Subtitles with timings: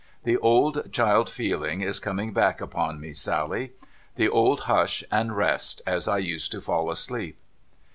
[0.23, 3.73] The old child feeling is coming back upon me, Sally.
[4.15, 7.37] The old hush and rest, as I used to fall asleep.'